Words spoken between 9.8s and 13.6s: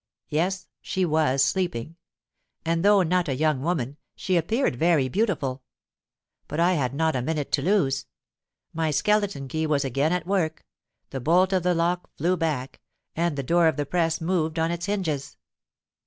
again at work—the bolt of the lock flew back—and the